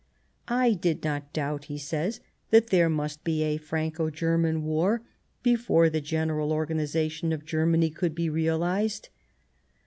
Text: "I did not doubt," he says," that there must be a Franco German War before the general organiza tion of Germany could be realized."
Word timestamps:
"I 0.63 0.73
did 0.73 1.03
not 1.03 1.31
doubt," 1.31 1.65
he 1.65 1.77
says," 1.77 2.21
that 2.49 2.71
there 2.71 2.89
must 2.89 3.23
be 3.23 3.43
a 3.43 3.57
Franco 3.57 4.09
German 4.09 4.63
War 4.63 5.03
before 5.43 5.91
the 5.91 6.01
general 6.01 6.49
organiza 6.49 7.11
tion 7.11 7.31
of 7.31 7.45
Germany 7.45 7.91
could 7.91 8.15
be 8.15 8.27
realized." 8.27 9.09